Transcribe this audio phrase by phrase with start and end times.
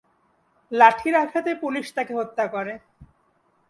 [0.71, 2.73] লাঠির আঘাতে পুলিস তাকে হত্যা করে।